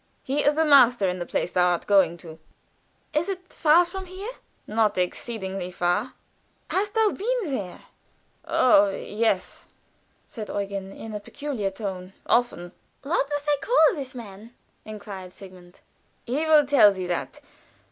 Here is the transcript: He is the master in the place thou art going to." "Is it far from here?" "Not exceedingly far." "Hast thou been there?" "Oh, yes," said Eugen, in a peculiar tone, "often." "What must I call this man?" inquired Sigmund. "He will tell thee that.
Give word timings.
He 0.23 0.39
is 0.43 0.55
the 0.55 0.65
master 0.65 1.07
in 1.07 1.19
the 1.19 1.27
place 1.27 1.51
thou 1.51 1.69
art 1.73 1.85
going 1.85 2.17
to." 2.17 2.39
"Is 3.13 3.29
it 3.29 3.53
far 3.53 3.85
from 3.85 4.07
here?" 4.07 4.31
"Not 4.65 4.97
exceedingly 4.97 5.69
far." 5.69 6.13
"Hast 6.71 6.95
thou 6.95 7.11
been 7.11 7.27
there?" 7.55 7.81
"Oh, 8.43 8.89
yes," 8.89 9.67
said 10.27 10.49
Eugen, 10.49 10.91
in 10.91 11.13
a 11.13 11.19
peculiar 11.19 11.69
tone, 11.69 12.13
"often." 12.25 12.71
"What 13.03 13.29
must 13.29 13.45
I 13.47 13.57
call 13.61 13.95
this 13.95 14.15
man?" 14.15 14.55
inquired 14.85 15.33
Sigmund. 15.33 15.81
"He 16.25 16.47
will 16.47 16.65
tell 16.65 16.91
thee 16.91 17.05
that. 17.05 17.39